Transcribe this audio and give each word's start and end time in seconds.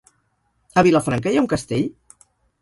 A 0.81 0.83
Vilafranca 0.87 1.35
hi 1.35 1.39
ha 1.41 1.45
un 1.45 1.51
castell? 1.53 1.87